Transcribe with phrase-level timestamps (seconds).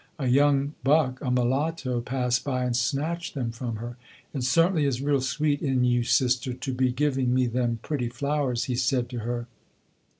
[0.17, 3.97] A young buck, a mulatto, passed by and snatched them from her.
[4.33, 8.63] "It certainly is real sweet in you sister, to be giving me them pretty flowers,"
[8.63, 9.45] he said to her.